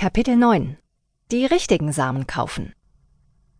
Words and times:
Kapitel 0.00 0.34
9 0.34 0.78
Die 1.30 1.44
richtigen 1.44 1.92
Samen 1.92 2.26
kaufen. 2.26 2.72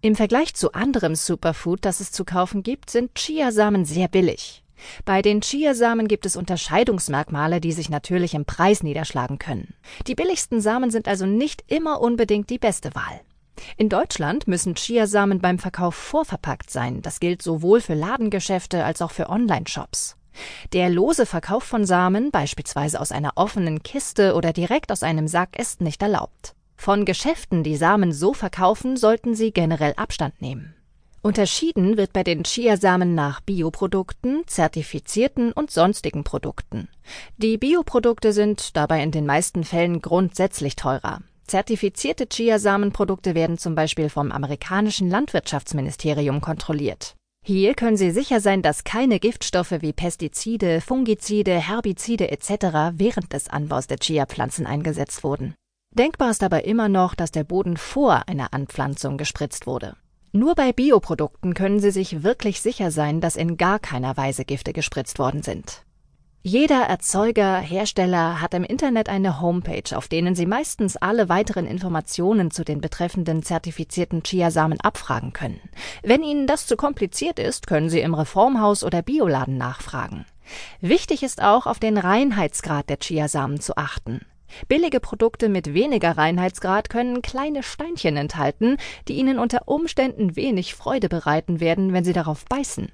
Im 0.01 0.17
Vergleich 0.17 0.55
zu 0.55 0.73
anderem 0.73 1.15
Superfood, 1.15 1.85
das 1.85 2.01
es 2.01 2.13
zu 2.13 2.25
kaufen 2.25 2.63
gibt, 2.63 2.89
sind 2.89 3.15
Chiasamen 3.15 3.85
sehr 3.85 4.09
billig. 4.09 4.65
Bei 5.05 5.21
den 5.21 5.43
Chiasamen 5.43 6.09
gibt 6.09 6.25
es 6.25 6.37
Unterscheidungsmerkmale, 6.37 7.61
die 7.61 7.73
sich 7.73 7.91
natürlich 7.91 8.33
im 8.33 8.47
Preis 8.47 8.83
niederschlagen 8.83 9.39
können. 9.39 9.75
Die 10.07 10.15
billigsten 10.15 10.63
Samen 10.63 10.91
sind 10.91 11.09
also 11.09 11.27
nicht 11.27 11.63
immer 11.67 12.01
unbedingt 12.01 12.49
die 12.49 12.59
beste 12.59 12.95
Wahl. 12.95 13.21
In 13.77 13.91
Deutschland 13.91 14.49
müssen 14.49 14.77
Chiasamen 14.77 15.41
beim 15.41 15.59
Verkauf 15.59 15.95
vorverpackt 15.95 16.71
sein. 16.71 17.03
Das 17.03 17.21
gilt 17.21 17.43
sowohl 17.43 17.83
für 17.83 17.93
Ladengeschäfte 17.93 18.87
als 18.87 19.03
auch 19.03 19.11
für 19.11 19.29
Online-Shops. 19.29 20.17
Der 20.73 20.91
lose 20.91 21.27
Verkauf 21.27 21.65
von 21.65 21.85
Samen, 21.85 22.31
beispielsweise 22.31 23.01
aus 23.01 23.13
einer 23.13 23.33
offenen 23.37 23.83
Kiste 23.83 24.35
oder 24.35 24.53
direkt 24.53 24.93
aus 24.93 25.03
einem 25.03 25.29
Sack, 25.29 25.59
ist 25.59 25.81
nicht 25.81 26.03
erlaubt. 26.03 26.55
Von 26.77 27.05
Geschäften, 27.05 27.63
die 27.63 27.77
Samen 27.77 28.13
so 28.13 28.33
verkaufen, 28.33 28.97
sollten 28.97 29.35
Sie 29.35 29.53
generell 29.53 29.95
Abstand 29.97 30.41
nehmen. 30.41 30.75
Unterschieden 31.23 31.99
wird 31.99 32.15
bei 32.15 32.25
den 32.25 32.45
Chiasamen 32.45 33.15
nach 33.15 33.43
Bioprodukten, 33.43 34.45
zertifizierten 34.47 35.53
und 35.53 35.71
sonstigen 35.71 36.25
Produkten. 36.25 36.89
Die 37.37 37.59
Bioprodukte 37.59 38.33
sind 38.33 38.75
dabei 38.75 39.03
in 39.03 39.11
den 39.11 39.27
meisten 39.27 39.65
Fällen 39.65 40.01
grundsätzlich 40.01 40.77
teurer. 40.77 41.21
Zertifizierte 41.47 42.27
Chiasamenprodukte 42.27 43.35
werden 43.35 43.59
zum 43.59 43.75
Beispiel 43.75 44.09
vom 44.09 44.33
amerikanischen 44.33 45.11
Landwirtschaftsministerium 45.11 46.41
kontrolliert. 46.41 47.17
Hier 47.43 47.75
können 47.75 47.97
Sie 47.97 48.11
sicher 48.11 48.41
sein, 48.41 48.61
dass 48.63 48.85
keine 48.85 49.19
Giftstoffe 49.19 49.75
wie 49.81 49.93
Pestizide, 49.93 50.81
Fungizide, 50.81 51.59
Herbizide 51.59 52.31
etc. 52.31 52.93
während 52.95 53.33
des 53.33 53.49
Anbaus 53.49 53.87
der 53.87 53.99
Chia-Pflanzen 53.99 54.67
eingesetzt 54.67 55.25
wurden. 55.25 55.55
Denkbar 55.93 56.31
ist 56.31 56.43
aber 56.43 56.65
immer 56.65 56.89
noch, 56.89 57.15
dass 57.15 57.33
der 57.33 57.45
Boden 57.45 57.77
vor 57.77 58.29
einer 58.29 58.53
Anpflanzung 58.53 59.17
gespritzt 59.17 59.67
wurde. 59.67 59.97
Nur 60.33 60.55
bei 60.55 60.73
Bioprodukten 60.73 61.55
können 61.55 61.81
Sie 61.81 61.91
sich 61.91 62.23
wirklich 62.23 62.61
sicher 62.61 62.93
sein, 62.93 63.21
dass 63.21 63.35
in 63.35 63.57
gar 63.57 63.81
keiner 63.81 64.17
Weise 64.17 64.45
Gifte 64.45 64.73
gespritzt 64.73 65.19
worden 65.19 65.43
sind. 65.43 65.83
Jeder 66.43 66.85
Erzeuger, 66.85 67.59
Hersteller 67.59 68.41
hat 68.41 68.55
im 68.55 68.65
Internet 68.65 69.11
eine 69.11 69.43
Homepage, 69.43 69.95
auf 69.95 70.09
denen 70.09 70.35
Sie 70.35 70.47
meistens 70.47 70.97
alle 70.97 71.29
weiteren 71.29 71.67
Informationen 71.67 72.51
zu 72.51 72.65
den 72.65 72.81
betreffenden 72.81 73.43
zertifizierten 73.43 74.23
Chiasamen 74.23 74.81
abfragen 74.81 75.35
können. 75.35 75.61
Wenn 76.03 76.23
Ihnen 76.23 76.47
das 76.47 76.67
zu 76.67 76.77
kompliziert 76.77 77.39
ist, 77.39 77.67
können 77.67 77.91
Sie 77.91 78.01
im 78.01 78.15
Reformhaus 78.15 78.85
oder 78.85 79.03
Bioladen 79.03 79.59
nachfragen. 79.59 80.25
Wichtig 80.81 81.23
ist 81.23 81.43
auch, 81.43 81.67
auf 81.67 81.79
den 81.79 81.99
Reinheitsgrad 81.99 82.89
der 82.89 82.97
Chiasamen 83.01 83.61
zu 83.61 83.77
achten. 83.77 84.23
Billige 84.67 84.99
Produkte 84.99 85.51
mit 85.51 85.75
weniger 85.75 86.17
Reinheitsgrad 86.17 86.89
können 86.89 87.21
kleine 87.21 87.63
Steinchen 87.63 88.17
enthalten, 88.17 88.79
die 89.09 89.17
Ihnen 89.17 89.39
unter 89.39 89.69
Umständen 89.69 90.37
wenig 90.37 90.75
Freude 90.75 91.11
bereiten 91.11 91.61
werden, 91.61 91.93
wenn 91.93 92.05
Sie 92.05 92.15
darauf 92.15 92.47
beißen. 92.47 92.91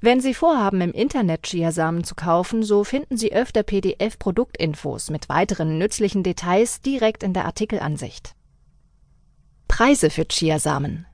Wenn 0.00 0.20
Sie 0.20 0.34
vorhaben, 0.34 0.80
im 0.80 0.92
Internet 0.92 1.42
Chiasamen 1.42 2.04
zu 2.04 2.14
kaufen, 2.14 2.62
so 2.62 2.84
finden 2.84 3.16
Sie 3.16 3.32
öfter 3.32 3.62
PDF-Produktinfos 3.62 5.10
mit 5.10 5.28
weiteren 5.28 5.78
nützlichen 5.78 6.22
Details 6.22 6.80
direkt 6.80 7.22
in 7.22 7.32
der 7.32 7.44
Artikelansicht. 7.44 8.34
Preise 9.68 10.10
für 10.10 10.26
Chiasamen 10.26 11.06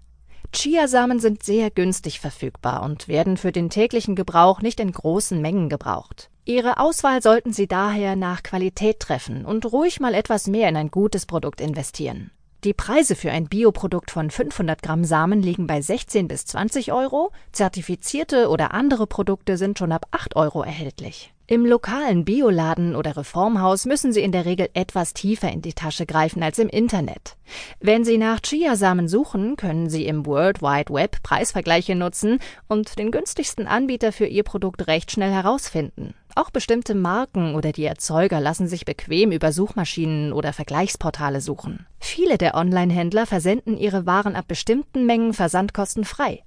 Chiasamen 0.53 1.21
sind 1.21 1.43
sehr 1.43 1.71
günstig 1.71 2.21
verfügbar 2.21 2.83
und 2.83 3.09
werden 3.09 3.37
für 3.37 3.53
den 3.53 3.69
täglichen 3.69 4.17
Gebrauch 4.17 4.63
nicht 4.63 4.81
in 4.81 4.93
großen 4.93 5.41
Mengen 5.41 5.69
gebraucht. 5.69 6.31
Ihre 6.45 6.79
Auswahl 6.79 7.23
sollten 7.23 7.53
Sie 7.53 7.67
daher 7.67 8.17
nach 8.17 8.43
Qualität 8.43 9.01
treffen 9.01 9.45
und 9.45 9.67
ruhig 9.67 10.01
mal 10.01 10.15
etwas 10.15 10.47
mehr 10.47 10.69
in 10.69 10.77
ein 10.77 10.91
gutes 10.91 11.27
Produkt 11.27 11.61
investieren. 11.61 12.31
Die 12.67 12.75
Preise 12.75 13.15
für 13.15 13.31
ein 13.31 13.47
Bioprodukt 13.47 14.11
von 14.11 14.29
500 14.29 14.83
Gramm 14.83 15.05
Samen 15.05 15.41
liegen 15.41 15.69
bei 15.69 15.81
16 15.81 16.27
bis 16.27 16.47
20 16.47 16.93
Euro, 16.93 17.31
zertifizierte 17.53 18.49
oder 18.49 18.75
andere 18.75 19.07
Produkte 19.07 19.57
sind 19.57 19.79
schon 19.79 19.93
ab 19.93 20.09
8 20.11 20.35
Euro 20.35 20.65
erhältlich. 20.65 21.33
Im 21.49 21.65
lokalen 21.65 22.25
Bioladen 22.25 22.97
oder 22.97 23.17
Reformhaus 23.17 23.87
müssen 23.87 24.13
Sie 24.13 24.21
in 24.21 24.33
der 24.33 24.47
Regel 24.47 24.69
etwas 24.75 25.15
tiefer 25.15 25.49
in 25.53 25.63
die 25.63 25.75
Tasche 25.75 26.05
greifen 26.05 26.43
als 26.43 26.59
im 26.59 26.69
Internet. 26.69 27.37
Wenn 27.79 28.05
Sie 28.05 28.19
nach 28.19 28.41
Chiasamen 28.41 29.07
suchen, 29.07 29.55
können 29.55 29.89
Sie 29.89 30.07
im 30.07 30.27
World 30.27 30.61
Wide 30.61 30.93
Web 30.93 31.23
Preisvergleiche 31.23 31.95
nutzen 31.95 32.41
und 32.67 32.99
den 32.99 33.13
günstigsten 33.13 33.69
Anbieter 33.69 34.11
für 34.11 34.27
Ihr 34.27 34.43
Produkt 34.43 34.89
recht 34.89 35.13
schnell 35.13 35.31
herausfinden. 35.31 36.15
Auch 36.35 36.51
bestimmte 36.51 36.97
Marken 36.97 37.55
oder 37.55 37.71
die 37.71 37.85
Erzeuger 37.85 38.41
lassen 38.41 38.67
sich 38.67 38.85
bequem 38.85 39.31
über 39.31 39.53
Suchmaschinen 39.53 40.33
oder 40.33 40.53
Vergleichsportale 40.53 41.41
suchen. 41.41 41.87
Viele 42.01 42.39
der 42.39 42.57
Online-Händler 42.57 43.25
versenden 43.25 43.79
ihre 43.79 44.05
Waren 44.05 44.35
ab 44.35 44.49
bestimmten 44.49 45.07
Mengen 45.07 45.33
versandkostenfrei. 45.33 46.43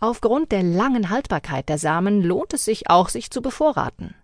Aufgrund 0.00 0.52
der 0.52 0.62
langen 0.62 1.10
Haltbarkeit 1.10 1.68
der 1.68 1.78
Samen 1.78 2.22
lohnt 2.22 2.54
es 2.54 2.64
sich 2.64 2.88
auch, 2.88 3.10
sich 3.10 3.30
zu 3.30 3.42
bevorraten. 3.42 4.14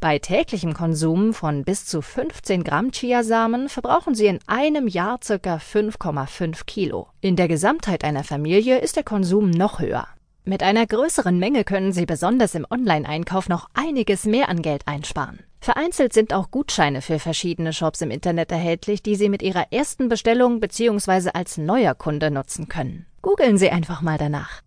Bei 0.00 0.18
täglichem 0.18 0.74
Konsum 0.74 1.34
von 1.34 1.64
bis 1.64 1.86
zu 1.86 2.02
15 2.02 2.64
Gramm 2.64 2.90
Chiasamen 2.92 3.68
verbrauchen 3.68 4.14
Sie 4.14 4.26
in 4.26 4.40
einem 4.46 4.88
Jahr 4.88 5.18
ca. 5.18 5.56
5,5 5.56 6.64
Kilo. 6.66 7.08
In 7.20 7.36
der 7.36 7.48
Gesamtheit 7.48 8.04
einer 8.04 8.24
Familie 8.24 8.78
ist 8.78 8.96
der 8.96 9.04
Konsum 9.04 9.50
noch 9.50 9.80
höher. 9.80 10.06
Mit 10.44 10.62
einer 10.62 10.86
größeren 10.86 11.38
Menge 11.38 11.64
können 11.64 11.92
Sie 11.92 12.06
besonders 12.06 12.54
im 12.54 12.66
Online-Einkauf 12.70 13.48
noch 13.48 13.68
einiges 13.74 14.24
mehr 14.24 14.48
an 14.48 14.62
Geld 14.62 14.86
einsparen. 14.86 15.40
Vereinzelt 15.60 16.12
sind 16.12 16.32
auch 16.32 16.50
Gutscheine 16.50 17.02
für 17.02 17.18
verschiedene 17.18 17.72
Shops 17.72 18.00
im 18.00 18.10
Internet 18.10 18.50
erhältlich, 18.50 19.02
die 19.02 19.16
Sie 19.16 19.28
mit 19.28 19.42
Ihrer 19.42 19.72
ersten 19.72 20.08
Bestellung 20.08 20.60
bzw. 20.60 21.30
als 21.34 21.58
neuer 21.58 21.94
Kunde 21.94 22.30
nutzen 22.30 22.68
können. 22.68 23.06
Googeln 23.20 23.58
Sie 23.58 23.70
einfach 23.70 24.00
mal 24.00 24.16
danach. 24.16 24.62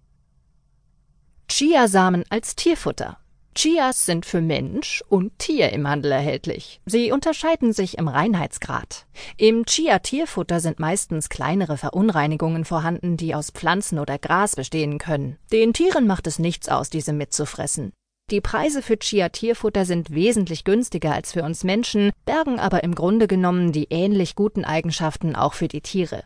Chiasamen 1.48 2.26
als 2.30 2.56
Tierfutter. 2.56 3.18
Chias 3.54 4.06
sind 4.06 4.26
für 4.26 4.42
Mensch 4.42 5.04
und 5.10 5.38
Tier 5.38 5.74
im 5.74 5.88
Handel 5.88 6.12
erhältlich. 6.14 6.80
Sie 6.86 7.12
unterscheiden 7.12 7.74
sich 7.74 7.98
im 7.98 8.08
Reinheitsgrad. 8.08 9.06
Im 9.38 9.66
Chia-Tierfutter 9.66 10.60
sind 10.60 10.80
meistens 10.80 11.28
kleinere 11.28 11.78
Verunreinigungen 11.78 12.64
vorhanden, 12.64 13.18
die 13.18 13.36
aus 13.36 13.52
Pflanzen 13.52 14.00
oder 14.00 14.18
Gras 14.18 14.56
bestehen 14.56 15.00
können. 15.00 15.38
Den 15.52 15.74
Tieren 15.74 16.08
macht 16.08 16.28
es 16.28 16.40
nichts 16.40 16.70
aus, 16.70 16.90
diese 16.90 17.14
mitzufressen. 17.14 17.92
Die 18.30 18.40
Preise 18.40 18.82
für 18.82 18.98
Chia-Tierfutter 18.98 19.84
sind 19.84 20.12
wesentlich 20.12 20.64
günstiger 20.64 21.14
als 21.14 21.34
für 21.34 21.44
uns 21.44 21.66
Menschen, 21.66 22.12
bergen 22.26 22.60
aber 22.60 22.84
im 22.86 22.96
Grunde 22.96 23.28
genommen 23.28 23.74
die 23.74 23.88
ähnlich 23.90 24.36
guten 24.36 24.64
Eigenschaften 24.64 25.36
auch 25.36 25.54
für 25.54 25.68
die 25.68 25.82
Tiere. 25.82 26.24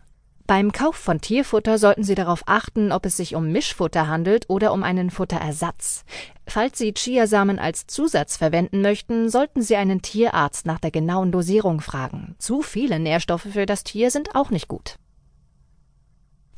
Beim 0.48 0.72
Kauf 0.72 0.96
von 0.96 1.22
Tierfutter 1.22 1.80
sollten 1.80 2.04
Sie 2.04 2.14
darauf 2.14 2.44
achten, 2.46 2.92
ob 2.92 3.08
es 3.08 3.18
sich 3.18 3.34
um 3.34 3.52
Mischfutter 3.52 4.08
handelt 4.08 4.48
oder 4.48 4.74
um 4.74 4.84
einen 4.84 5.10
Futterersatz. 5.10 6.06
Falls 6.46 6.78
Sie 6.78 6.94
Chiasamen 6.94 7.58
als 7.58 7.88
Zusatz 7.88 8.38
verwenden 8.38 8.82
möchten, 8.82 9.30
sollten 9.30 9.64
Sie 9.64 9.76
einen 9.76 10.04
Tierarzt 10.04 10.68
nach 10.68 10.80
der 10.80 10.92
genauen 10.92 11.32
Dosierung 11.32 11.82
fragen. 11.82 12.36
Zu 12.38 12.62
viele 12.62 13.00
Nährstoffe 13.00 13.48
für 13.52 13.66
das 13.66 13.84
Tier 13.84 14.12
sind 14.12 14.36
auch 14.36 14.52
nicht 14.52 14.68
gut. 14.68 14.98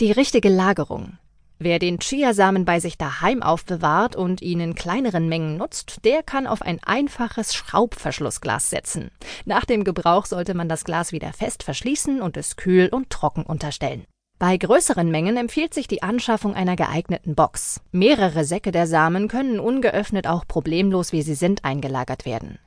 Die 0.01 0.11
richtige 0.11 0.49
Lagerung. 0.49 1.17
Wer 1.59 1.79
den 1.79 1.97
Chiasamen 1.99 2.65
bei 2.65 2.79
sich 2.79 2.99
daheim 2.99 3.41
aufbewahrt 3.41 4.15
und 4.15 4.43
ihn 4.43 4.59
in 4.59 4.75
kleineren 4.75 5.27
Mengen 5.27 5.57
nutzt, 5.57 6.05
der 6.05 6.21
kann 6.21 6.45
auf 6.45 6.61
ein 6.61 6.79
einfaches 6.83 7.55
Schraubverschlussglas 7.55 8.69
setzen. 8.69 9.09
Nach 9.45 9.65
dem 9.65 9.83
Gebrauch 9.83 10.27
sollte 10.27 10.53
man 10.53 10.69
das 10.69 10.83
Glas 10.83 11.11
wieder 11.11 11.33
fest 11.33 11.63
verschließen 11.63 12.21
und 12.21 12.37
es 12.37 12.57
kühl 12.57 12.89
und 12.89 13.09
trocken 13.09 13.43
unterstellen. 13.43 14.05
Bei 14.39 14.55
größeren 14.55 15.09
Mengen 15.09 15.35
empfiehlt 15.35 15.73
sich 15.73 15.87
die 15.87 16.03
Anschaffung 16.03 16.53
einer 16.53 16.75
geeigneten 16.75 17.33
Box. 17.33 17.81
Mehrere 17.91 18.45
Säcke 18.45 18.71
der 18.71 18.85
Samen 18.85 19.27
können 19.27 19.59
ungeöffnet 19.59 20.27
auch 20.27 20.45
problemlos 20.47 21.11
wie 21.11 21.23
sie 21.23 21.33
sind 21.33 21.65
eingelagert 21.65 22.25
werden. 22.25 22.59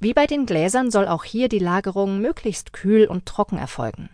Wie 0.00 0.14
bei 0.14 0.26
den 0.26 0.46
Gläsern 0.46 0.90
soll 0.90 1.06
auch 1.06 1.24
hier 1.24 1.50
die 1.50 1.58
Lagerung 1.58 2.22
möglichst 2.22 2.72
kühl 2.72 3.06
und 3.06 3.26
trocken 3.26 3.58
erfolgen. 3.58 4.08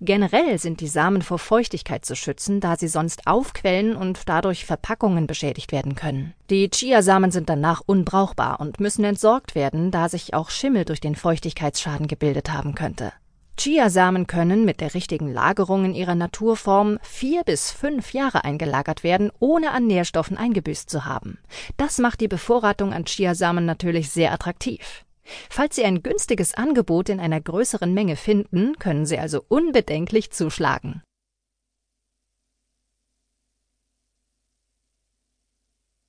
Generell 0.00 0.58
sind 0.58 0.80
die 0.80 0.88
Samen 0.88 1.22
vor 1.22 1.38
Feuchtigkeit 1.38 2.04
zu 2.04 2.16
schützen, 2.16 2.60
da 2.60 2.76
sie 2.76 2.88
sonst 2.88 3.26
aufquellen 3.26 3.96
und 3.96 4.28
dadurch 4.28 4.64
Verpackungen 4.64 5.26
beschädigt 5.26 5.72
werden 5.72 5.94
können. 5.94 6.34
Die 6.50 6.70
Chiasamen 6.70 7.30
sind 7.30 7.48
danach 7.48 7.82
unbrauchbar 7.84 8.60
und 8.60 8.80
müssen 8.80 9.04
entsorgt 9.04 9.54
werden, 9.54 9.90
da 9.90 10.08
sich 10.08 10.34
auch 10.34 10.50
Schimmel 10.50 10.84
durch 10.84 11.00
den 11.00 11.14
Feuchtigkeitsschaden 11.14 12.08
gebildet 12.08 12.52
haben 12.52 12.74
könnte. 12.74 13.12
Chiasamen 13.58 14.26
können 14.26 14.66
mit 14.66 14.82
der 14.82 14.92
richtigen 14.92 15.32
Lagerung 15.32 15.86
in 15.86 15.94
ihrer 15.94 16.14
Naturform 16.14 16.98
vier 17.02 17.42
bis 17.42 17.70
fünf 17.70 18.12
Jahre 18.12 18.44
eingelagert 18.44 19.02
werden, 19.02 19.32
ohne 19.38 19.70
an 19.70 19.86
Nährstoffen 19.86 20.36
eingebüßt 20.36 20.90
zu 20.90 21.06
haben. 21.06 21.38
Das 21.78 21.98
macht 21.98 22.20
die 22.20 22.28
Bevorratung 22.28 22.92
an 22.92 23.06
Chiasamen 23.06 23.64
natürlich 23.64 24.10
sehr 24.10 24.32
attraktiv. 24.32 25.05
Falls 25.50 25.76
Sie 25.76 25.84
ein 25.84 26.02
günstiges 26.02 26.54
Angebot 26.54 27.08
in 27.08 27.20
einer 27.20 27.40
größeren 27.40 27.92
Menge 27.92 28.16
finden, 28.16 28.78
können 28.78 29.06
Sie 29.06 29.18
also 29.18 29.44
unbedenklich 29.48 30.30
zuschlagen. 30.30 31.02